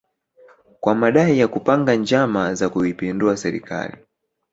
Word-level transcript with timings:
kwa 0.79 0.95
madai 0.95 1.39
ya 1.39 1.47
kupanga 1.47 1.95
njama 1.95 2.53
za 2.53 2.69
kuipindua 2.69 3.37
serikali 3.37 3.97